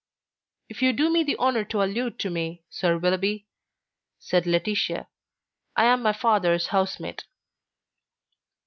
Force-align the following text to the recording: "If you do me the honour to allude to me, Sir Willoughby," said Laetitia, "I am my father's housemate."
"If 0.67 0.81
you 0.81 0.93
do 0.93 1.11
me 1.11 1.21
the 1.23 1.37
honour 1.37 1.63
to 1.65 1.83
allude 1.83 2.17
to 2.21 2.31
me, 2.31 2.63
Sir 2.71 2.97
Willoughby," 2.97 3.45
said 4.17 4.47
Laetitia, 4.47 5.07
"I 5.75 5.83
am 5.85 6.01
my 6.01 6.11
father's 6.11 6.69
housemate." 6.69 7.25